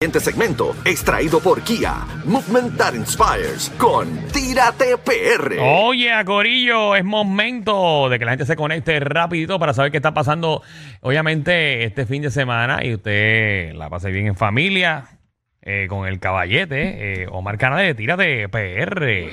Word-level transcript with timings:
Siguiente 0.00 0.20
segmento, 0.20 0.76
extraído 0.84 1.40
por 1.40 1.60
Kia, 1.62 2.06
Movement 2.24 2.76
That 2.76 2.94
Inspires, 2.94 3.68
con 3.78 4.06
Tírate 4.32 4.96
PR. 4.96 5.58
Oye, 5.60 6.12
Corillo, 6.24 6.94
es 6.94 7.04
momento 7.04 8.08
de 8.08 8.20
que 8.20 8.24
la 8.24 8.30
gente 8.30 8.46
se 8.46 8.54
conecte 8.54 9.00
rapidito 9.00 9.58
para 9.58 9.74
saber 9.74 9.90
qué 9.90 9.96
está 9.96 10.14
pasando, 10.14 10.62
obviamente, 11.00 11.82
este 11.82 12.06
fin 12.06 12.22
de 12.22 12.30
semana 12.30 12.84
y 12.84 12.94
usted 12.94 13.74
la 13.74 13.90
pase 13.90 14.12
bien 14.12 14.28
en 14.28 14.36
familia, 14.36 15.18
eh, 15.62 15.88
con 15.88 16.06
el 16.06 16.20
caballete, 16.20 17.22
eh, 17.24 17.28
Omar 17.32 17.58
Canales, 17.58 17.96
Tírate 17.96 18.48
PR. 18.48 19.30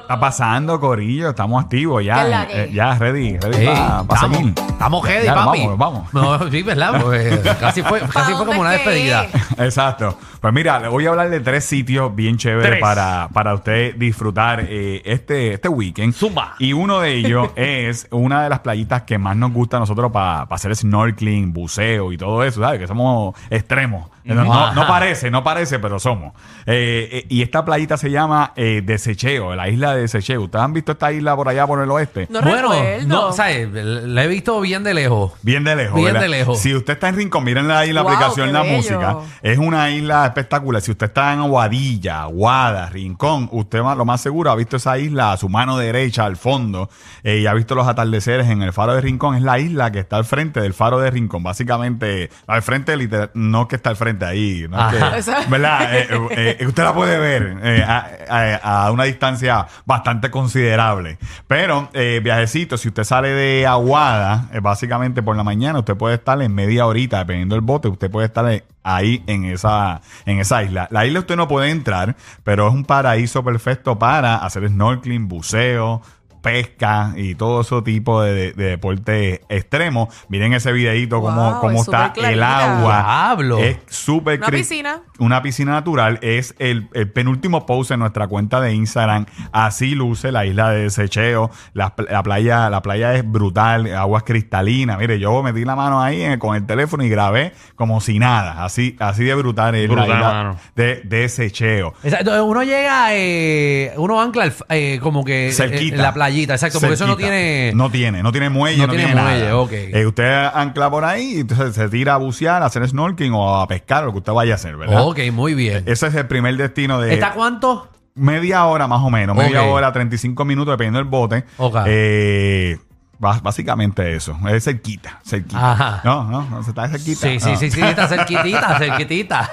está 0.00 0.18
pasando, 0.18 0.80
Corillo? 0.80 1.30
Estamos 1.30 1.62
activos 1.62 2.04
ya. 2.04 2.48
Eh, 2.50 2.70
ya, 2.72 2.98
ready, 2.98 3.38
ready 3.38 3.66
estamos, 3.68 4.18
seguir. 4.18 4.54
Estamos 4.82 5.06
heavy, 5.06 5.24
Ya, 5.26 5.34
papi. 5.34 5.66
Vamos, 5.66 5.78
vamos. 6.12 6.14
No, 6.14 6.50
sí, 6.50 6.62
¿verdad? 6.62 7.00
Pues, 7.02 7.38
casi 7.60 7.82
fue, 7.82 8.00
casi 8.12 8.32
fue 8.34 8.46
como 8.46 8.60
una 8.60 8.72
dónde 8.72 8.84
despedida. 8.84 9.24
es? 9.24 9.50
Exacto. 9.58 10.18
Pues 10.40 10.52
mira, 10.52 10.80
le 10.80 10.88
voy 10.88 11.06
a 11.06 11.10
hablar 11.10 11.30
de 11.30 11.38
tres 11.40 11.64
sitios 11.64 12.14
bien 12.16 12.36
chéveres 12.36 12.70
Tres. 12.72 12.80
para, 12.80 13.28
para 13.32 13.54
usted 13.54 13.94
disfrutar 13.94 14.66
eh, 14.68 15.00
este, 15.04 15.54
este 15.54 15.68
weekend. 15.68 16.14
Zumba. 16.14 16.54
Y 16.58 16.72
uno 16.72 16.98
de 17.00 17.14
ellos 17.14 17.50
es 17.54 18.08
una 18.10 18.42
de 18.42 18.48
las 18.48 18.58
playitas 18.60 19.02
que 19.02 19.18
más 19.18 19.36
nos 19.36 19.52
gusta 19.52 19.76
a 19.76 19.80
nosotros 19.80 20.10
para 20.10 20.42
hacer 20.42 20.74
snorkeling, 20.74 21.52
buceo 21.52 22.12
y 22.12 22.16
todo 22.18 22.42
eso, 22.42 22.60
¿sabes? 22.60 22.80
Que 22.80 22.88
somos 22.88 23.34
extremos. 23.50 24.08
No, 24.24 24.34
no- 24.44 24.72
no 24.72 24.86
parece, 24.86 25.30
no 25.32 25.42
parece, 25.42 25.78
pero 25.80 25.98
somos. 25.98 26.32
Eh, 26.66 27.08
eh, 27.12 27.26
y 27.28 27.42
esta 27.42 27.64
playita 27.64 27.96
se 27.96 28.08
llama 28.10 28.52
eh, 28.56 28.80
Desecheo, 28.84 29.54
la 29.56 29.68
isla 29.68 29.94
de 29.94 30.02
Desecheo. 30.02 30.42
¿Ustedes 30.42 30.64
han 30.64 30.72
visto 30.72 30.92
esta 30.92 31.10
isla 31.12 31.34
por 31.34 31.48
allá 31.48 31.66
por 31.66 31.80
el 31.82 31.90
oeste? 31.90 32.26
No 32.30 32.40
bueno, 32.40 32.70
recuerdo. 32.72 33.06
no, 33.08 33.32
¿sabes? 33.32 33.68
La 33.72 34.22
he 34.24 34.28
visto 34.28 34.60
bien 34.72 34.84
de 34.84 34.94
lejos. 34.94 35.32
Bien 35.42 35.64
de 35.64 35.76
lejos. 35.76 35.94
Bien 35.96 36.06
¿verdad? 36.06 36.20
de 36.22 36.28
lejos. 36.28 36.58
Si 36.58 36.74
usted 36.74 36.94
está 36.94 37.08
en 37.10 37.16
Rincón, 37.16 37.44
miren 37.44 37.70
ahí 37.70 37.90
en 37.90 37.94
la 37.94 38.02
Wow, 38.02 38.12
aplicación 38.12 38.52
La 38.54 38.62
bello. 38.62 38.76
Música. 38.78 39.16
Es 39.42 39.58
una 39.58 39.90
isla 39.90 40.24
espectacular. 40.24 40.80
Si 40.80 40.90
usted 40.90 41.06
está 41.08 41.34
en 41.34 41.40
Aguadilla, 41.40 42.22
Aguada, 42.22 42.88
Rincón, 42.88 43.48
usted 43.52 43.80
lo 43.80 44.04
más 44.06 44.20
seguro 44.22 44.50
ha 44.50 44.56
visto 44.56 44.76
esa 44.76 44.96
isla 44.98 45.32
a 45.32 45.36
su 45.36 45.48
mano 45.50 45.76
derecha, 45.76 46.24
al 46.24 46.36
fondo, 46.36 46.88
eh, 47.22 47.38
y 47.40 47.46
ha 47.46 47.52
visto 47.52 47.74
los 47.74 47.86
atardeceres 47.86 48.48
en 48.48 48.62
el 48.62 48.72
faro 48.72 48.94
de 48.94 49.02
Rincón. 49.02 49.34
Es 49.34 49.42
la 49.42 49.58
isla 49.58 49.92
que 49.92 49.98
está 49.98 50.16
al 50.16 50.24
frente 50.24 50.60
del 50.60 50.72
faro 50.72 50.98
de 51.00 51.10
Rincón. 51.10 51.42
Básicamente, 51.42 52.30
al 52.46 52.62
frente, 52.62 52.96
literal, 52.96 53.30
no 53.34 53.68
que 53.68 53.76
está 53.76 53.90
al 53.90 53.96
frente 53.96 54.24
ahí. 54.24 54.66
No 54.70 54.88
es 54.88 54.94
que- 54.96 55.02
Ajá. 55.02 55.44
¿Verdad? 55.50 55.94
Eh, 55.94 56.08
eh, 56.30 56.56
eh, 56.60 56.66
usted 56.66 56.82
la 56.82 56.94
puede 56.94 57.18
ver 57.18 57.58
eh, 57.62 57.84
a, 57.86 58.08
a- 58.30 58.86
a 58.86 58.90
una 58.90 59.04
distancia 59.04 59.66
bastante 59.84 60.30
considerable. 60.30 61.18
Pero, 61.46 61.90
eh, 61.92 62.20
viajecito, 62.24 62.78
si 62.78 62.88
usted 62.88 63.04
sale 63.04 63.28
de 63.28 63.66
Aguada, 63.66 64.48
eh, 64.52 64.60
básicamente 64.62 65.22
por 65.22 65.36
la 65.36 65.44
mañana, 65.44 65.80
usted 65.80 65.96
puede 65.96 66.14
estar 66.14 66.40
en 66.40 66.54
media 66.54 66.86
horita, 66.86 67.18
dependiendo 67.18 67.54
del 67.54 67.62
bote, 67.62 67.88
usted 67.88 68.10
puede 68.10 68.26
estar 68.26 68.62
ahí 68.82 69.22
en 69.26 69.44
esa, 69.44 70.00
en 70.24 70.38
esa 70.38 70.62
isla. 70.62 70.88
La 70.90 71.04
isla 71.06 71.20
usted 71.20 71.36
no 71.36 71.48
puede 71.48 71.70
entrar, 71.70 72.16
pero 72.44 72.68
es 72.68 72.74
un 72.74 72.84
paraíso 72.84 73.44
perfecto 73.44 73.98
para 73.98 74.36
hacer 74.36 74.68
snorkeling, 74.68 75.28
buceo, 75.28 76.02
pesca 76.42 77.12
y 77.16 77.34
todo 77.34 77.60
ese 77.62 77.80
tipo 77.82 78.20
de, 78.22 78.34
de- 78.34 78.52
de 78.52 78.64
deporte 78.64 79.40
extremo. 79.48 80.08
Miren 80.28 80.52
ese 80.52 80.72
videito 80.72 81.20
cómo, 81.20 81.52
Wow, 81.52 81.60
cómo 81.60 81.74
es 81.80 81.80
está 81.88 82.12
el 82.16 82.42
agua. 82.42 83.02
Diablo. 83.06 83.58
Es 83.58 83.78
súper 83.88 84.38
Una 84.40 84.48
piscina. 84.48 85.00
Una 85.18 85.40
piscina 85.42 85.72
natural. 85.72 86.18
Es 86.22 86.54
el, 86.58 86.88
el 86.94 87.10
penúltimo 87.10 87.64
post 87.64 87.92
en 87.92 88.00
nuestra 88.00 88.26
cuenta 88.26 88.60
de 88.60 88.74
Instagram. 88.74 89.26
Así 89.52 89.94
luce 89.94 90.32
la 90.32 90.44
isla 90.44 90.70
de 90.70 90.82
desecheo. 90.82 91.50
La, 91.74 91.94
la 92.10 92.22
playa, 92.22 92.68
la 92.70 92.82
playa 92.82 93.14
es 93.14 93.24
brutal, 93.30 93.94
aguas 93.94 94.24
cristalinas. 94.24 94.98
Mire, 94.98 95.18
yo 95.18 95.42
metí 95.42 95.64
la 95.64 95.76
mano 95.76 96.02
ahí 96.02 96.36
con 96.38 96.56
el 96.56 96.66
teléfono 96.66 97.04
y 97.04 97.08
grabé 97.08 97.52
como 97.76 98.00
si 98.00 98.18
nada. 98.18 98.64
Así, 98.64 98.96
así 98.98 99.24
de 99.24 99.34
brutal 99.34 99.74
es 99.76 99.88
Brutal, 99.88 100.08
la 100.08 100.14
isla 100.16 100.32
mano. 100.32 100.56
de 100.74 101.02
desecheo. 101.04 101.94
Exacto, 102.02 102.44
uno 102.44 102.62
llega, 102.62 103.14
eh, 103.14 103.92
uno 103.96 104.20
ancla 104.20 104.44
el- 104.46 104.52
eh, 104.70 104.98
como 105.02 105.24
que 105.24 105.48
eh, 105.48 105.52
Cerquita. 105.52 105.96
en 105.96 106.02
la 106.02 106.12
playita, 106.32 106.54
exacto, 106.54 106.80
porque 106.80 106.94
eso 106.94 107.06
no 107.06 107.12
Cerquita. 107.12 107.28
tiene... 107.30 107.72
No 107.74 107.90
tiene, 107.90 108.22
no 108.22 108.32
tiene 108.32 108.50
muelle, 108.50 108.78
No 108.78 108.86
no, 108.88 108.92
tiene 108.94 109.06
tiene, 109.06 109.20
muelle, 109.22 109.44
nada. 109.44 109.56
ok. 109.58 109.72
Eh, 109.72 110.06
usted 110.06 110.44
ancla 110.54 110.90
por 110.90 111.04
ahí 111.04 111.36
y 111.36 111.40
entonces 111.40 111.74
se 111.74 111.88
tira 111.88 112.14
a 112.14 112.16
bucear, 112.16 112.62
a 112.62 112.66
hacer 112.66 112.88
snorkeling 112.88 113.32
o 113.34 113.60
a 113.60 113.66
pescar, 113.68 114.04
lo 114.04 114.12
que 114.12 114.18
usted 114.18 114.32
vaya 114.32 114.52
a 114.52 114.56
hacer, 114.56 114.76
¿verdad? 114.76 115.06
Ok, 115.06 115.18
muy 115.32 115.54
bien. 115.54 115.82
Ese 115.86 116.06
es 116.06 116.14
el 116.14 116.26
primer 116.26 116.56
destino 116.56 117.00
de 117.00 117.14
¿Está 117.14 117.32
cuánto? 117.32 117.88
media 118.14 118.64
hora 118.66 118.86
más 118.86 119.00
o 119.02 119.10
menos, 119.10 119.36
media 119.36 119.62
Ok. 119.62 119.70
hora, 119.72 119.92
35 119.92 120.44
minutos, 120.44 120.72
dependiendo 120.72 120.98
del 120.98 121.08
bote. 121.08 121.44
Ok. 121.56 121.76
Eh, 121.86 122.78
bas- 123.18 123.40
básicamente 123.42 124.14
eso, 124.14 124.36
es 124.50 124.64
cerquita, 124.64 125.20
cerquita. 125.24 125.72
Ajá. 125.72 126.00
No, 126.04 126.24
no, 126.24 126.42
no, 126.50 126.62
se 126.62 126.70
está 126.70 126.88
cerquita. 126.88 127.20
Sí, 127.28 127.40
sí, 127.40 127.50
No. 127.52 127.56
sí, 127.56 127.70
sí, 127.70 127.80
está 127.80 128.08
cerquitita, 128.08 128.78
cerquitita. 128.78 129.50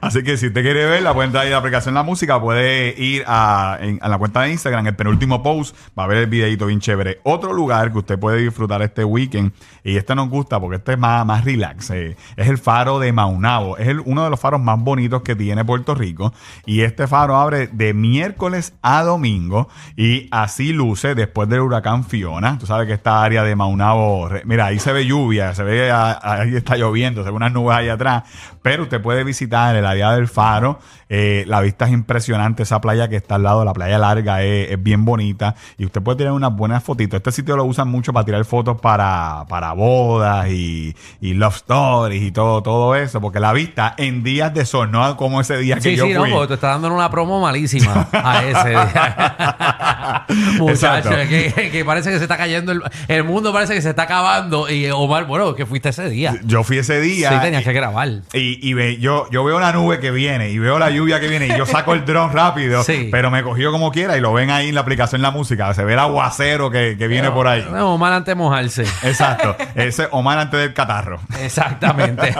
Así 0.00 0.22
que 0.22 0.36
si 0.38 0.46
usted 0.46 0.62
quiere 0.62 0.86
verla, 0.86 1.12
puede 1.12 1.26
entrar 1.26 1.42
ahí 1.44 1.48
a 1.48 1.52
la 1.52 1.58
aplicación 1.58 1.94
La 1.94 2.02
Música, 2.02 2.40
puede 2.40 2.94
ir 3.00 3.22
a, 3.26 3.76
en- 3.80 3.98
la 4.02 4.16
cuenta 4.16 4.40
de 4.42 4.50
Instagram, 4.52 4.86
el 4.86 4.96
penúltimo 4.96 5.42
post, 5.42 5.76
va 5.98 6.04
a 6.04 6.06
ver 6.06 6.18
el 6.18 6.26
videito 6.26 6.66
bien 6.66 6.80
chévere. 6.80 7.20
Otro 7.22 7.52
lugar 7.52 7.92
que 7.92 7.98
usted 7.98 8.18
puede 8.18 8.38
disfrutar 8.38 8.80
este 8.82 9.04
weekend, 9.04 9.52
y 9.84 9.96
este 9.96 10.14
nos 10.14 10.28
gusta 10.30 10.58
porque 10.58 10.76
este 10.76 10.92
es 10.92 10.98
más, 10.98 11.24
más 11.26 11.44
relax, 11.44 11.90
eh, 11.90 12.16
es 12.36 12.48
el 12.48 12.56
faro 12.56 12.98
de 12.98 13.12
Maunabo. 13.12 13.76
Es 13.76 13.88
el- 13.88 14.00
uno 14.04 14.24
de 14.24 14.30
los 14.30 14.40
faros 14.40 14.60
más 14.60 14.78
bonitos 14.80 15.20
que 15.22 15.36
tiene 15.36 15.64
Puerto 15.66 15.94
Rico, 15.94 16.32
y 16.64 16.80
este 16.80 17.06
faro 17.06 17.36
abre 17.36 17.66
de 17.66 17.92
miércoles 17.92 18.72
a 18.82 19.02
domingo, 19.02 19.68
y 19.96 20.28
así 20.30 20.72
luce 20.72 21.14
después 21.14 21.48
del 21.50 21.60
huracán 21.60 22.04
Fiona. 22.04 22.56
Tú 22.58 22.64
sabes 22.66 22.86
que 22.86 22.94
esta 22.94 23.22
área 23.22 23.42
de 23.44 23.54
Maunabo, 23.54 24.30
mira, 24.44 24.66
ahí 24.66 24.78
se 24.78 24.92
ve 24.94 25.04
lluvia, 25.04 25.54
se 25.54 25.62
ve, 25.62 25.90
a- 25.90 26.18
ahí 26.22 26.56
está 26.56 26.76
lloviendo, 26.76 27.22
se 27.22 27.30
ve 27.30 27.36
unas 27.36 27.52
nubes 27.52 27.76
ahí 27.76 27.88
atrás, 27.90 28.22
pero 28.62 28.84
usted 28.84 29.00
puede 29.02 29.24
visitar 29.24 29.76
el 29.76 29.86
del 29.94 30.28
faro, 30.28 30.78
eh, 31.08 31.44
la 31.46 31.60
vista 31.60 31.86
es 31.86 31.92
impresionante, 31.92 32.62
esa 32.62 32.80
playa 32.80 33.08
que 33.08 33.16
está 33.16 33.34
al 33.34 33.42
lado, 33.42 33.64
la 33.64 33.72
playa 33.72 33.98
larga 33.98 34.42
es, 34.42 34.70
es 34.70 34.82
bien 34.82 35.04
bonita 35.04 35.54
y 35.76 35.84
usted 35.84 36.00
puede 36.02 36.18
tirar 36.18 36.32
unas 36.32 36.54
buenas 36.54 36.82
fotitos. 36.84 37.16
Este 37.18 37.32
sitio 37.32 37.56
lo 37.56 37.64
usan 37.64 37.88
mucho 37.88 38.12
para 38.12 38.24
tirar 38.24 38.44
fotos 38.44 38.80
para, 38.80 39.44
para 39.48 39.72
bodas 39.72 40.48
y, 40.48 40.94
y 41.20 41.34
love 41.34 41.56
stories 41.56 42.22
y 42.22 42.30
todo, 42.30 42.62
todo 42.62 42.94
eso, 42.94 43.20
porque 43.20 43.40
la 43.40 43.52
vista 43.52 43.94
en 43.96 44.22
días 44.22 44.54
de 44.54 44.64
sol, 44.64 44.90
no 44.90 45.16
como 45.16 45.40
ese 45.40 45.56
día 45.58 45.76
que 45.76 45.80
Sí, 45.80 45.96
yo 45.96 46.06
sí, 46.06 46.12
no, 46.12 46.24
porque 46.30 46.48
te 46.48 46.54
está 46.54 46.68
dando 46.68 46.92
una 46.92 47.10
promo 47.10 47.40
malísima 47.40 48.08
a 48.12 48.44
ese. 48.44 48.74
Muchacho, 50.60 51.10
que, 51.28 51.70
que 51.72 51.84
parece 51.84 52.10
que 52.10 52.16
se 52.18 52.24
está 52.24 52.36
cayendo 52.36 52.72
el, 52.72 52.82
el 53.08 53.24
mundo, 53.24 53.52
parece 53.52 53.74
que 53.74 53.82
se 53.82 53.90
está 53.90 54.02
acabando. 54.02 54.68
Y 54.70 54.88
Omar, 54.90 55.26
bueno, 55.26 55.54
que 55.54 55.66
fuiste 55.66 55.88
ese 55.90 56.08
día. 56.08 56.34
Yo 56.44 56.62
fui 56.64 56.78
ese 56.78 57.00
día. 57.00 57.30
Sí, 57.30 57.36
tenías 57.40 57.64
que 57.64 57.72
grabar. 57.72 58.08
Y, 58.32 58.58
y 58.68 58.74
ve- 58.74 58.98
yo, 58.98 59.26
yo 59.30 59.44
veo 59.44 59.58
la 59.60 59.72
nube 59.72 60.00
que 60.00 60.10
viene 60.10 60.50
y 60.50 60.58
veo 60.58 60.78
la 60.78 60.90
lluvia 60.90 61.20
que 61.20 61.28
viene 61.28 61.46
y 61.48 61.56
yo 61.56 61.66
saco 61.66 61.92
el 61.94 62.04
dron 62.04 62.32
rápido, 62.32 62.82
Sí. 62.84 63.08
pero 63.10 63.30
me 63.30 63.42
cogió 63.42 63.72
como 63.72 63.90
quiera 63.92 64.16
y 64.16 64.20
lo 64.20 64.32
ven 64.32 64.50
ahí 64.50 64.68
en 64.68 64.74
la 64.74 64.80
aplicación 64.82 65.22
La 65.22 65.30
Música. 65.30 65.72
Se 65.74 65.84
ve 65.84 65.92
el 65.94 65.98
aguacero 65.98 66.70
que, 66.70 66.96
que 66.98 67.06
viene 67.08 67.30
por 67.30 67.46
ahí. 67.48 67.66
No, 67.70 67.94
Omar 67.94 68.12
antes 68.12 68.32
de 68.32 68.34
mojarse. 68.36 68.82
Exacto. 69.02 69.56
Ese 69.74 70.08
Omar 70.10 70.38
antes 70.38 70.60
del 70.60 70.74
catarro. 70.74 71.20
Exactamente. 71.40 72.32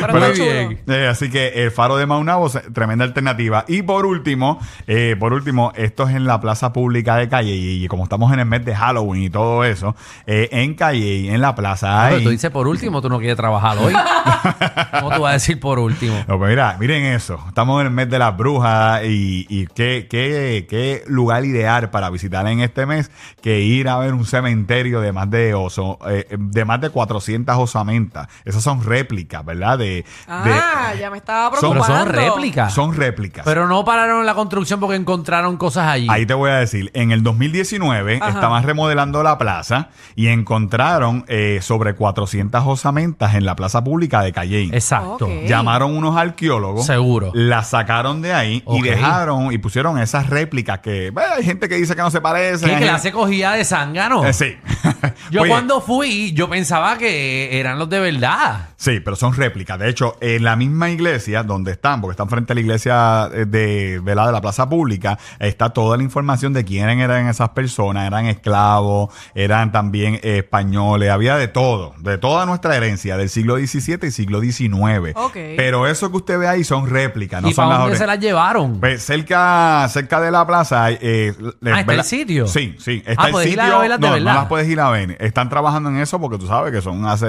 Pero 0.00 0.12
Muy 0.20 0.32
bien. 0.40 0.80
Eh, 0.88 1.06
así 1.10 1.30
que 1.30 1.64
el 1.64 1.70
faro 1.70 1.96
de 1.96 2.06
Maunabo, 2.06 2.50
tremenda 2.72 3.04
alternativa. 3.04 3.64
Y 3.68 3.82
por 3.82 4.06
último, 4.06 4.58
eh, 4.86 5.16
por 5.18 5.32
último, 5.32 5.72
esto 5.76 6.08
es 6.08 6.14
en 6.14 6.26
la 6.26 6.40
plaza 6.40 6.71
pública 6.72 7.16
de 7.16 7.28
Calle 7.28 7.52
y, 7.54 7.86
como 7.88 8.04
estamos 8.04 8.32
en 8.32 8.40
el 8.40 8.46
mes 8.46 8.64
de 8.64 8.74
Halloween 8.74 9.22
y 9.24 9.30
todo 9.30 9.64
eso, 9.64 9.94
eh, 10.26 10.48
en 10.52 10.74
Calle 10.74 11.32
en 11.34 11.40
la 11.40 11.54
plaza 11.54 12.04
Pero 12.06 12.16
hay... 12.18 12.24
tú 12.24 12.30
dices 12.30 12.50
por 12.50 12.66
último, 12.68 13.00
tú 13.02 13.08
no 13.08 13.18
quieres 13.18 13.36
trabajar 13.36 13.78
hoy. 13.78 13.92
¿Cómo 15.00 15.14
tú 15.14 15.22
vas 15.22 15.30
a 15.30 15.32
decir 15.34 15.58
por 15.60 15.78
último? 15.78 16.16
No, 16.28 16.38
pues 16.38 16.50
mira, 16.50 16.76
miren 16.78 17.04
eso. 17.04 17.38
Estamos 17.48 17.80
en 17.80 17.88
el 17.88 17.92
mes 17.92 18.08
de 18.10 18.18
las 18.18 18.36
brujas 18.36 19.02
y, 19.04 19.46
y 19.48 19.66
qué, 19.68 20.06
qué, 20.10 20.66
qué 20.68 21.02
lugar 21.06 21.44
ideal 21.44 21.90
para 21.90 22.10
visitar 22.10 22.46
en 22.46 22.60
este 22.60 22.86
mes 22.86 23.10
que 23.40 23.60
ir 23.60 23.88
a 23.88 23.98
ver 23.98 24.14
un 24.14 24.24
cementerio 24.24 25.00
de 25.00 25.12
más 25.12 25.30
de 25.30 25.54
oso, 25.54 25.98
eh, 26.08 26.26
de 26.38 26.64
más 26.64 26.80
de 26.80 26.90
400 26.90 27.56
osamentas. 27.56 28.28
Esas 28.44 28.62
son 28.62 28.84
réplicas, 28.84 29.44
¿verdad? 29.44 29.78
De, 29.78 29.84
de- 29.86 30.04
Ah, 30.28 30.92
ya 30.98 31.10
me 31.10 31.18
estaba 31.18 31.50
Son- 31.58 31.72
Pero 31.72 31.84
preocupando. 31.84 32.04
son 32.04 32.12
réplicas. 32.14 32.74
son 32.74 32.94
réplicas. 32.96 33.44
Pero 33.44 33.66
no 33.68 33.84
pararon 33.84 34.24
la 34.26 34.34
construcción 34.34 34.80
porque 34.80 34.96
encontraron 34.96 35.56
cosas 35.56 35.86
allí. 35.88 36.06
Ahí 36.10 36.26
te 36.26 36.34
voy 36.34 36.50
a 36.50 36.54
decir, 36.62 36.90
en 36.94 37.12
el 37.12 37.22
2019 37.22 38.18
Ajá. 38.20 38.30
estaban 38.30 38.62
remodelando 38.62 39.22
la 39.22 39.38
plaza 39.38 39.90
y 40.16 40.28
encontraron 40.28 41.24
eh, 41.28 41.58
sobre 41.62 41.94
400 41.94 42.62
osamentas 42.66 43.34
en 43.34 43.44
la 43.44 43.56
plaza 43.56 43.82
pública 43.82 44.22
de 44.22 44.32
Calley. 44.32 44.70
Exacto. 44.72 45.28
Llamaron 45.46 45.96
unos 45.96 46.16
arqueólogos. 46.16 46.86
Seguro. 46.86 47.30
La 47.34 47.62
sacaron 47.64 48.22
de 48.22 48.32
ahí 48.32 48.62
y 48.68 48.82
dejaron 48.82 49.52
y 49.52 49.58
pusieron 49.58 49.98
esas 49.98 50.28
réplicas 50.28 50.80
que 50.80 51.10
bueno, 51.10 51.34
hay 51.36 51.44
gente 51.44 51.68
que 51.68 51.76
dice 51.76 51.94
que 51.96 52.02
no 52.02 52.10
se 52.10 52.20
parecen. 52.20 52.68
¿Qué 52.70 52.76
clase 52.76 53.10
gente- 53.10 53.12
cogida 53.12 53.52
de 53.52 53.64
zángano? 53.64 54.24
Eh, 54.24 54.32
sí. 54.32 54.56
Yo 55.30 55.42
Oye, 55.42 55.50
cuando 55.50 55.80
fui, 55.80 56.32
yo 56.32 56.48
pensaba 56.48 56.98
que 56.98 57.58
eran 57.58 57.78
los 57.78 57.88
de 57.88 58.00
verdad. 58.00 58.68
Sí, 58.76 59.00
pero 59.00 59.16
son 59.16 59.34
réplicas. 59.34 59.78
De 59.78 59.88
hecho, 59.88 60.16
en 60.20 60.44
la 60.44 60.56
misma 60.56 60.90
iglesia 60.90 61.42
donde 61.42 61.72
están, 61.72 62.00
porque 62.00 62.12
están 62.12 62.28
frente 62.28 62.52
a 62.52 62.54
la 62.54 62.60
iglesia 62.60 63.30
eh, 63.32 63.46
de, 63.46 64.00
¿verdad? 64.02 64.26
de 64.26 64.32
la 64.32 64.40
plaza 64.40 64.68
pública, 64.68 65.18
está 65.38 65.70
toda 65.70 65.96
la 65.96 66.02
información 66.02 66.51
información 66.52 66.54
de 66.54 66.64
quién 66.64 66.88
eran 67.00 67.28
esas 67.28 67.50
personas, 67.50 68.06
eran 68.06 68.26
esclavos, 68.26 69.12
eran 69.34 69.72
también 69.72 70.14
eh, 70.22 70.38
españoles, 70.38 71.10
había 71.10 71.36
de 71.36 71.48
todo, 71.48 71.94
de 71.98 72.18
toda 72.18 72.46
nuestra 72.46 72.76
herencia, 72.76 73.16
del 73.16 73.28
siglo 73.28 73.56
XVII 73.56 73.98
y 74.08 74.10
siglo 74.10 74.40
XIX. 74.40 75.14
Pero 75.56 75.86
eso 75.86 76.10
que 76.10 76.16
usted 76.18 76.38
ve 76.38 76.48
ahí 76.48 76.64
son 76.64 76.88
réplicas, 76.88 77.42
no 77.42 77.48
¿Y 77.48 77.52
son 77.52 77.64
para 77.64 77.70
las 77.76 77.78
dónde 77.84 77.98
se 77.98 78.06
las 78.06 78.18
llevaron? 78.18 78.80
Pues 78.80 79.02
cerca, 79.02 79.86
cerca 79.88 80.20
de 80.20 80.30
la 80.30 80.46
plaza. 80.46 80.90
eh, 80.90 81.34
les- 81.60 81.74
Ah, 81.74 81.80
¿está 81.80 81.94
el 81.94 82.04
sitio? 82.04 82.46
Sí, 82.46 82.76
sí. 82.78 83.02
Está 83.06 83.24
Ah, 83.24 83.26
el 83.26 83.32
¿puedes 83.32 83.52
ir 83.52 83.60
a 83.60 83.78
verlas 83.78 84.00
de 84.00 84.06
no, 84.06 84.12
verdad? 84.14 84.32
no 84.34 84.38
las 84.40 84.46
puedes 84.48 84.68
ir 84.68 84.80
a 84.80 84.90
ver. 84.90 85.16
Están 85.20 85.48
trabajando 85.48 85.88
en 85.90 85.96
eso 85.98 86.20
porque 86.20 86.38
tú 86.38 86.46
sabes 86.46 86.72
que 86.72 86.80
son 86.82 87.06
hace 87.06 87.26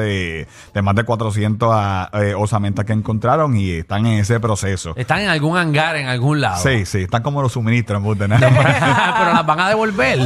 de 0.74 0.81
más 0.81 0.96
de 0.96 1.04
400 1.04 1.69
a- 1.74 2.10
eh, 2.14 2.34
osamentas 2.36 2.86
que 2.86 2.94
encontraron 2.94 3.56
y 3.56 3.72
están 3.72 4.06
en 4.06 4.19
ese 4.19 4.40
proceso. 4.40 4.94
Están 4.96 5.19
en 5.22 5.30
algún 5.30 5.58
hangar, 5.58 5.96
en 5.96 6.08
algún 6.08 6.42
lado. 6.42 6.62
Sí, 6.62 6.86
sí, 6.86 7.00
están 7.04 7.22
como 7.24 7.42
los 7.42 7.52
suministros 7.54 7.98
en 7.98 8.04
Butenal. 8.04 8.40
pero 9.18 9.34
las 9.34 9.46
van 9.46 9.60
a 9.60 9.70
devolver. 9.70 10.20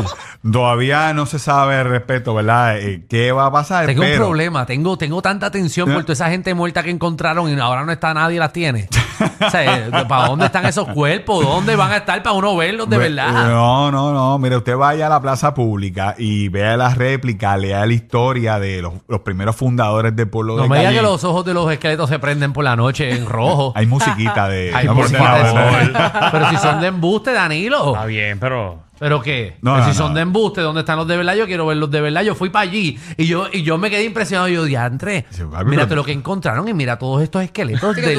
Todavía 0.49 1.13
no 1.13 1.25
se 1.25 1.39
sabe 1.39 1.75
al 1.77 1.89
respecto, 1.89 2.33
¿verdad? 2.33 2.77
Eh, 2.79 3.05
¿Qué 3.09 3.31
va 3.31 3.47
a 3.47 3.51
pasar? 3.51 3.85
Tengo 3.85 4.01
un 4.01 4.07
Pero- 4.07 4.25
problema, 4.25 4.65
tengo, 4.65 4.97
tengo 4.97 5.21
tanta 5.21 5.47
atención 5.47 5.91
por 5.91 6.03
toda 6.03 6.13
esa 6.13 6.29
gente 6.29 6.53
muerta 6.53 6.83
que 6.83 6.89
encontraron 6.89 7.49
y 7.49 7.59
ahora 7.59 7.83
no 7.85 7.91
está 7.91 8.13
nadie 8.13 8.39
las 8.39 8.53
tiene. 8.53 8.87
O 9.45 9.49
sea, 9.49 9.77
eh, 9.87 9.91
¿para 10.07 10.27
dónde 10.27 10.45
están 10.45 10.65
esos 10.65 10.87
cuerpos? 10.89 11.43
¿Dónde 11.43 11.75
van 11.75 11.91
a 11.91 11.97
estar 11.97 12.21
para 12.23 12.33
uno 12.35 12.55
verlos 12.55 12.89
de 12.89 12.97
Ve- 12.97 13.09
verdad? 13.09 13.47
No, 13.49 13.91
no, 13.91 14.13
no. 14.13 14.37
Mire, 14.39 14.57
usted 14.57 14.75
vaya 14.75 15.07
a 15.07 15.09
la 15.09 15.21
plaza 15.21 15.53
pública 15.53 16.15
y 16.17 16.49
vea 16.49 16.77
las 16.77 16.97
réplicas, 16.97 17.59
lea 17.59 17.85
la 17.85 17.93
historia 17.93 18.59
de 18.59 18.81
los, 18.81 18.93
los 19.07 19.21
primeros 19.21 19.55
fundadores 19.55 20.15
del 20.15 20.29
pueblo 20.29 20.55
No 20.57 20.63
de 20.63 20.69
me 20.69 20.77
diga 20.77 20.89
Calle. 20.89 20.97
que 20.99 21.03
los 21.03 21.23
ojos 21.23 21.45
de 21.45 21.53
los 21.53 21.71
esqueletos 21.71 22.09
se 22.09 22.19
prenden 22.19 22.53
por 22.53 22.63
la 22.63 22.75
noche 22.75 23.11
en 23.11 23.25
rojo. 23.25 23.73
Hay 23.75 23.85
musiquita 23.87 24.47
de... 24.47 24.73
Hay 24.75 24.85
no, 24.85 24.93
no. 24.95 25.07
sol. 25.07 25.93
Pero 26.31 26.49
si 26.49 26.57
son 26.57 26.81
de 26.81 26.87
embuste, 26.87 27.31
Danilo. 27.33 27.93
Está 27.93 28.05
bien, 28.05 28.39
pero. 28.39 28.79
¿Pero 28.99 29.21
qué? 29.21 29.57
No, 29.61 29.73
Que 29.75 29.79
no, 29.79 29.83
si 29.85 29.89
no. 29.91 29.95
son 29.95 30.13
de 30.13 30.21
embuste, 30.21 30.61
¿dónde 30.61 30.81
están 30.81 30.97
los 30.97 31.07
de 31.07 31.17
verdad? 31.17 31.35
Yo 31.35 31.45
quiero 31.45 31.65
ver 31.65 31.77
los 31.77 31.89
de 31.91 32.01
verdad. 32.01 32.21
Yo 32.23 32.35
fui 32.35 32.49
para 32.49 32.63
allí 32.63 32.97
y 33.17 33.25
yo, 33.27 33.47
y 33.51 33.63
yo 33.63 33.77
me 33.77 33.89
quedé 33.89 34.03
impresionado. 34.03 34.47
Yo, 34.47 34.63
diantre, 34.63 35.25
Sí, 35.29 35.43
mírate 35.65 35.87
pero- 35.89 35.95
lo 36.01 36.03
que 36.05 36.11
encontraron 36.11 36.67
y 36.67 36.73
mira 36.73 36.97
todos 36.97 37.21
estos 37.21 37.43
esqueletos 37.43 37.95
Sí, 37.95 38.01
de, 38.01 38.17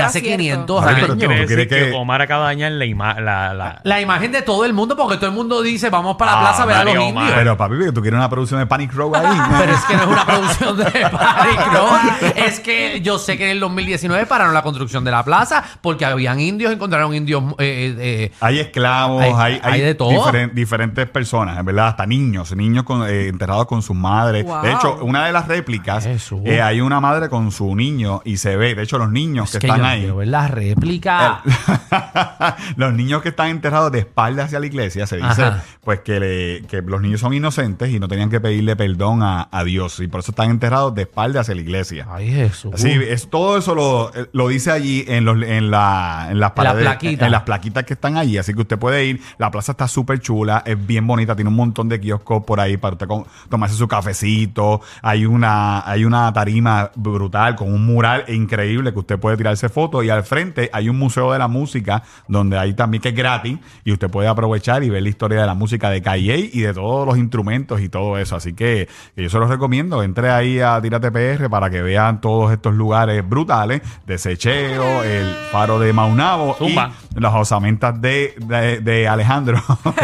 hace 0.00 0.20
cierto. 0.20 0.38
500 0.38 0.80
Papi, 0.84 0.94
años. 0.94 1.16
pero 1.18 1.28
tú- 1.34 1.34
decir 1.40 1.58
que 1.58 1.66
que- 1.68 1.92
Omar 1.92 2.22
acaba 2.22 2.48
de 2.48 2.54
dañar 2.54 2.72
la, 2.72 2.84
ima- 2.84 3.20
la, 3.20 3.54
la, 3.54 3.80
La 3.84 4.00
imagen 4.00 4.32
de 4.32 4.42
todo 4.42 4.64
el 4.64 4.72
mundo, 4.72 4.96
porque 4.96 5.16
todo 5.16 5.26
el 5.26 5.32
mundo 5.36 5.62
dice, 5.62 5.90
vamos 5.90 6.16
para 6.16 6.32
la 6.32 6.38
Ah, 6.38 6.40
plaza 6.42 6.62
a 6.62 6.66
ver 6.66 6.76
a 6.76 6.84
los 6.84 6.94
indios. 7.04 7.30
Pero 7.34 7.56
papi, 7.56 7.78
que 7.78 7.92
tú 7.92 8.00
quieres 8.00 8.18
una 8.18 8.28
producción 8.30 8.60
de 8.60 8.66
Panic 8.66 8.92
Row 8.94 9.14
ahí. 9.14 9.24
Pero 9.60 9.72
es 9.72 9.84
que 9.84 9.94
no 9.96 10.02
es 10.02 10.08
una 10.08 10.24
producción 10.26 10.76
de 10.76 10.84
Panic 11.10 11.72
Rock. 11.72 12.36
Es 12.36 12.60
que 12.60 13.00
yo 13.02 13.18
sé 13.18 13.36
que 13.36 13.44
en 13.46 13.50
el 13.50 13.60
2019 13.60 14.26
pararon 14.26 14.54
la 14.54 14.62
construcción 14.62 15.04
de 15.04 15.10
la 15.10 15.24
plaza 15.24 15.62
porque 15.80 16.04
habían 16.04 16.40
indios, 16.40 16.72
encontraron 16.72 17.14
indios. 17.14 17.42
eh, 17.58 17.94
eh, 17.98 18.32
Hay 18.40 18.58
esclavos, 18.60 19.22
Hay- 19.24 19.32
hay, 19.54 19.60
hay, 19.62 19.72
hay 19.74 19.80
de 19.80 19.94
todo. 19.94 20.19
Diferen- 20.26 20.52
diferentes 20.54 21.08
personas, 21.10 21.58
en 21.58 21.64
verdad, 21.66 21.88
hasta 21.88 22.06
niños, 22.06 22.54
niños 22.54 22.84
con- 22.84 23.08
eh, 23.08 23.28
enterrados 23.28 23.66
con 23.66 23.82
sus 23.82 23.96
madres. 23.96 24.44
Wow. 24.44 24.62
De 24.62 24.72
hecho, 24.72 24.98
una 25.04 25.24
de 25.26 25.32
las 25.32 25.46
réplicas, 25.48 26.06
eh, 26.44 26.60
hay 26.62 26.80
una 26.80 27.00
madre 27.00 27.28
con 27.28 27.50
su 27.52 27.74
niño 27.74 28.22
y 28.24 28.36
se 28.36 28.56
ve, 28.56 28.74
de 28.74 28.82
hecho, 28.82 28.98
los 28.98 29.10
niños 29.10 29.46
es 29.46 29.52
que, 29.52 29.58
que 29.60 29.66
están 29.66 29.80
yo 29.80 29.86
ahí. 29.86 30.00
quiero 30.00 30.16
ver 30.16 30.28
la 30.28 30.48
réplica. 30.48 31.42
los 32.76 32.92
niños 32.92 33.22
que 33.22 33.30
están 33.30 33.48
enterrados 33.48 33.92
de 33.92 34.00
espaldas 34.00 34.46
hacia 34.46 34.60
la 34.60 34.66
iglesia, 34.66 35.06
se 35.06 35.16
dice 35.16 35.42
Ajá. 35.42 35.62
pues 35.82 36.00
que, 36.00 36.20
le- 36.20 36.62
que 36.66 36.82
los 36.82 37.00
niños 37.00 37.20
son 37.20 37.32
inocentes 37.34 37.90
y 37.90 37.98
no 37.98 38.08
tenían 38.08 38.30
que 38.30 38.40
pedirle 38.40 38.76
perdón 38.76 39.22
a, 39.22 39.48
a 39.50 39.64
Dios 39.64 40.00
y 40.00 40.08
por 40.08 40.20
eso 40.20 40.32
están 40.32 40.50
enterrados 40.50 40.94
de 40.94 41.02
espaldas 41.02 41.42
hacia 41.42 41.54
la 41.54 41.60
iglesia. 41.60 42.06
Ay, 42.10 42.30
Jesús. 42.30 42.72
Sí, 42.76 42.90
es, 42.90 43.28
todo 43.30 43.58
eso 43.58 43.74
lo, 43.74 44.10
lo 44.32 44.48
dice 44.48 44.70
allí 44.70 45.04
en, 45.08 45.24
los, 45.24 45.36
en, 45.42 45.70
la, 45.70 46.28
en 46.30 46.40
las 46.40 46.50
la 46.50 46.54
paredes, 46.54 46.82
plaquita. 46.82 47.26
en 47.26 47.32
las 47.32 47.42
plaquitas 47.42 47.84
que 47.84 47.94
están 47.94 48.16
allí. 48.16 48.38
Así 48.38 48.54
que 48.54 48.60
usted 48.62 48.78
puede 48.78 49.04
ir. 49.06 49.20
La 49.38 49.50
plaza 49.50 49.72
está 49.72 49.88
súper 49.88 50.09
chula, 50.18 50.62
es 50.66 50.86
bien 50.86 51.06
bonita, 51.06 51.34
tiene 51.36 51.48
un 51.50 51.56
montón 51.56 51.88
de 51.88 52.00
kioscos 52.00 52.44
por 52.44 52.58
ahí 52.60 52.76
para 52.76 52.94
usted 52.94 53.06
con- 53.06 53.24
tomarse 53.48 53.76
su 53.76 53.86
cafecito. 53.88 54.80
Hay 55.02 55.26
una, 55.26 55.88
hay 55.88 56.04
una 56.04 56.32
tarima 56.32 56.90
brutal 56.94 57.56
con 57.56 57.72
un 57.72 57.86
mural 57.86 58.24
increíble 58.28 58.92
que 58.92 58.98
usted 58.98 59.18
puede 59.18 59.36
tirarse 59.36 59.68
fotos. 59.68 60.04
Y 60.04 60.10
al 60.10 60.24
frente 60.24 60.70
hay 60.72 60.88
un 60.88 60.98
museo 60.98 61.32
de 61.32 61.38
la 61.38 61.48
música 61.48 62.02
donde 62.28 62.58
hay 62.58 62.74
también 62.74 63.02
que 63.02 63.10
es 63.10 63.14
gratis 63.14 63.58
y 63.84 63.92
usted 63.92 64.10
puede 64.10 64.28
aprovechar 64.28 64.82
y 64.82 64.90
ver 64.90 65.02
la 65.02 65.08
historia 65.08 65.40
de 65.40 65.46
la 65.46 65.54
música 65.54 65.90
de 65.90 66.02
Calle 66.02 66.50
y 66.52 66.60
de 66.60 66.74
todos 66.74 67.06
los 67.06 67.16
instrumentos 67.18 67.80
y 67.80 67.88
todo 67.88 68.18
eso. 68.18 68.36
Así 68.36 68.52
que, 68.54 68.88
que 69.14 69.22
yo 69.22 69.30
se 69.30 69.38
los 69.38 69.48
recomiendo. 69.48 70.02
Entre 70.02 70.30
ahí 70.30 70.60
a 70.60 70.80
Tírate 70.80 71.10
PR 71.10 71.48
para 71.48 71.70
que 71.70 71.82
vean 71.82 72.20
todos 72.20 72.52
estos 72.52 72.74
lugares 72.74 73.26
brutales 73.28 73.82
de 74.06 74.18
Secheo, 74.18 75.02
el 75.02 75.26
faro 75.52 75.78
de 75.78 75.92
Maunabo 75.92 76.54
Zumba. 76.54 76.92
y 77.16 77.20
las 77.20 77.34
osamentas 77.34 78.00
de, 78.00 78.34
de, 78.38 78.80
de 78.80 79.08
Alejandro. 79.08 79.60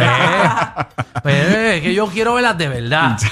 Pero 1.22 1.58
es 1.58 1.82
que 1.82 1.94
yo 1.94 2.06
quiero 2.06 2.34
verlas 2.34 2.56
de 2.56 2.68
verdad. 2.68 3.16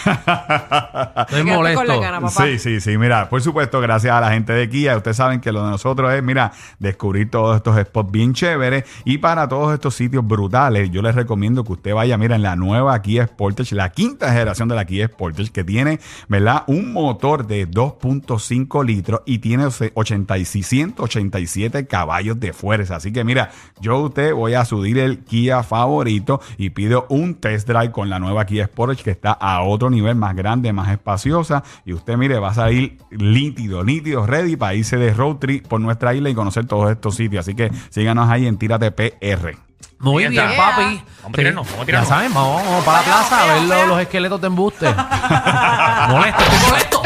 Estoy 1.28 1.44
Quédate 1.44 1.44
con 1.44 1.46
la 1.46 1.72
molesto. 1.74 2.00
gana, 2.00 2.20
papá. 2.20 2.44
Sí, 2.44 2.58
sí, 2.58 2.80
sí. 2.80 2.98
Mira, 2.98 3.28
por 3.28 3.40
supuesto, 3.42 3.80
gracias 3.80 4.14
a 4.14 4.20
la 4.20 4.30
gente 4.32 4.52
de 4.52 4.68
Kia. 4.68 4.96
Ustedes 4.96 5.16
saben 5.16 5.40
que 5.40 5.52
lo 5.52 5.64
de 5.64 5.70
nosotros 5.70 6.12
es, 6.12 6.22
mira, 6.22 6.52
descubrir 6.78 7.30
todos 7.30 7.56
estos 7.56 7.78
spots 7.80 8.10
bien 8.10 8.34
chéveres. 8.34 8.84
Y 9.04 9.18
para 9.18 9.48
todos 9.48 9.72
estos 9.72 9.94
sitios 9.94 10.26
brutales, 10.26 10.90
yo 10.90 11.02
les 11.02 11.14
recomiendo 11.14 11.62
que 11.64 11.72
usted 11.72 11.94
vaya, 11.94 12.16
mira, 12.18 12.36
en 12.36 12.42
la 12.42 12.56
nueva 12.56 13.00
Kia 13.00 13.26
Sportage, 13.26 13.74
la 13.74 13.90
quinta 13.90 14.32
generación 14.32 14.68
de 14.68 14.74
la 14.74 14.84
Kia 14.84 15.06
Sportage, 15.06 15.50
que 15.50 15.62
tiene, 15.64 16.00
¿verdad? 16.28 16.64
Un 16.66 16.92
motor 16.92 17.46
de 17.46 17.68
2.5 17.68 18.84
litros 18.84 19.20
y 19.26 19.38
tiene 19.38 19.66
86, 19.94 20.66
187 20.66 21.86
caballos 21.86 22.40
de 22.40 22.52
fuerza. 22.52 22.96
Así 22.96 23.12
que, 23.12 23.24
mira, 23.24 23.50
yo 23.80 23.94
a 23.94 24.00
usted 24.00 24.34
voy 24.34 24.54
a 24.54 24.64
subir 24.64 24.98
el 24.98 25.20
Kia 25.24 25.62
favorito 25.62 26.40
y 26.56 26.70
pido 26.70 27.06
un 27.08 27.34
test 27.36 27.68
drive 27.68 27.90
con 27.92 28.10
la 28.10 28.18
nueva 28.18 28.44
Kia 28.46 28.66
Sportage 28.66 29.02
que 29.02 29.10
está 29.10 29.32
a 29.32 29.62
otro 29.62 29.90
nivel 29.90 30.14
más 30.16 30.34
grande, 30.34 30.72
más 30.72 30.90
espaciosa. 30.90 31.62
Y 31.84 31.92
usted, 31.92 32.16
mire, 32.16 32.38
va 32.38 32.50
a 32.50 32.54
salir 32.54 32.98
nítido, 33.10 33.84
nítido, 33.84 34.26
ready 34.26 34.56
para 34.56 34.74
irse 34.74 34.96
de 34.96 35.12
road 35.12 35.36
trip 35.36 35.66
por 35.66 35.80
nuestra 35.80 36.14
isla 36.14 36.30
y 36.30 36.34
conocer 36.34 36.66
todos 36.66 36.90
estos 36.90 37.14
sitios. 37.16 37.44
Así 37.46 37.54
que 37.54 37.70
síganos 37.90 38.28
ahí 38.30 38.46
en 38.46 38.56
Tírate 38.58 38.90
PR. 38.90 39.56
Muy 39.98 40.26
bien, 40.28 40.34
papi. 40.56 41.02
Vamos 41.22 41.24
a 41.24 41.32
tirarnos, 41.32 41.66
vamos 41.66 41.74
a 41.74 41.78
Ya 41.80 41.86
tirarnos. 41.86 42.08
saben, 42.08 42.34
vamos, 42.34 42.62
vamos 42.64 42.84
para 42.84 42.98
la 42.98 43.04
plaza 43.04 43.42
a 43.42 43.46
ver 43.54 43.62
los, 43.62 43.88
los 43.88 44.00
esqueletos 44.00 44.40
de 44.40 44.46
embuste. 44.48 44.86
molesto, 46.08 46.42
estoy 46.42 46.68
molesto. 46.70 47.02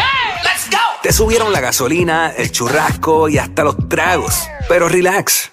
Te 1.03 1.13
subieron 1.13 1.53
la 1.53 1.61
gasolina, 1.61 2.31
el 2.37 2.51
churrasco 2.51 3.29
y 3.29 3.39
hasta 3.39 3.63
los 3.63 3.89
tragos. 3.89 4.49
Pero 4.69 4.89
relax, 4.89 5.53